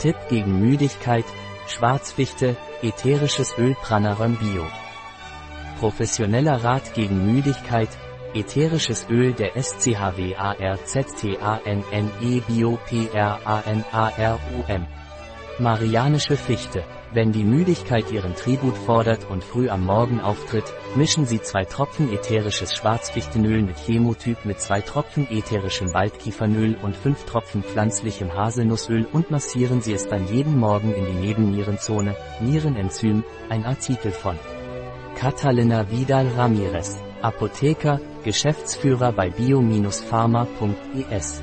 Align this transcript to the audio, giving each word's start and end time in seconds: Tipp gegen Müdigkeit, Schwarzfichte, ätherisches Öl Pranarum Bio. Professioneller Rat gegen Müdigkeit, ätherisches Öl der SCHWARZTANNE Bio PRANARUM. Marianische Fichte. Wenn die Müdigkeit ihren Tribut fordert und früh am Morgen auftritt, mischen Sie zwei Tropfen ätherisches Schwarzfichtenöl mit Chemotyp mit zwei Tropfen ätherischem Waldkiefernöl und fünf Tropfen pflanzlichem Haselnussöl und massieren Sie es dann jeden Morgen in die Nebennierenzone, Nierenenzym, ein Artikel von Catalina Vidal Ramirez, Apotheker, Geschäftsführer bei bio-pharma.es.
Tipp 0.00 0.16
gegen 0.30 0.60
Müdigkeit, 0.60 1.26
Schwarzfichte, 1.68 2.56
ätherisches 2.82 3.58
Öl 3.58 3.76
Pranarum 3.82 4.36
Bio. 4.36 4.66
Professioneller 5.78 6.64
Rat 6.64 6.94
gegen 6.94 7.34
Müdigkeit, 7.34 7.90
ätherisches 8.34 9.06
Öl 9.10 9.34
der 9.34 9.62
SCHWARZTANNE 9.62 12.42
Bio 12.48 12.78
PRANARUM. 12.88 14.86
Marianische 15.60 16.36
Fichte. 16.36 16.82
Wenn 17.12 17.32
die 17.32 17.44
Müdigkeit 17.44 18.10
ihren 18.10 18.34
Tribut 18.34 18.78
fordert 18.78 19.28
und 19.28 19.44
früh 19.44 19.68
am 19.68 19.84
Morgen 19.84 20.18
auftritt, 20.20 20.64
mischen 20.96 21.26
Sie 21.26 21.42
zwei 21.42 21.66
Tropfen 21.66 22.10
ätherisches 22.12 22.74
Schwarzfichtenöl 22.74 23.60
mit 23.62 23.76
Chemotyp 23.76 24.46
mit 24.46 24.58
zwei 24.60 24.80
Tropfen 24.80 25.30
ätherischem 25.30 25.92
Waldkiefernöl 25.92 26.78
und 26.82 26.96
fünf 26.96 27.26
Tropfen 27.26 27.62
pflanzlichem 27.62 28.32
Haselnussöl 28.32 29.06
und 29.12 29.30
massieren 29.30 29.82
Sie 29.82 29.92
es 29.92 30.08
dann 30.08 30.26
jeden 30.28 30.58
Morgen 30.58 30.94
in 30.94 31.04
die 31.04 31.26
Nebennierenzone, 31.26 32.16
Nierenenzym, 32.40 33.22
ein 33.50 33.66
Artikel 33.66 34.12
von 34.12 34.38
Catalina 35.16 35.90
Vidal 35.90 36.28
Ramirez, 36.28 36.96
Apotheker, 37.20 38.00
Geschäftsführer 38.24 39.12
bei 39.12 39.28
bio-pharma.es. 39.28 41.42